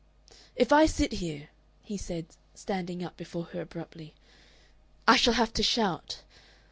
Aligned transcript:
"If 0.55 0.71
I 0.73 0.87
sit 0.87 1.11
here," 1.11 1.49
he 1.83 1.95
said, 1.95 2.25
standing 2.55 3.03
up 3.03 3.17
before 3.17 3.43
her 3.53 3.61
abruptly, 3.61 4.15
"I 5.07 5.15
shall 5.15 5.33
have 5.35 5.53
to 5.53 5.61
shout. 5.61 6.23